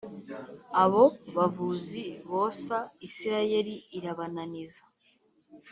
abo 0.83 1.03
bavuzi 1.35 2.03
bosa 2.31 2.77
isirayeli 3.07 3.75
irabananiza 3.97 4.83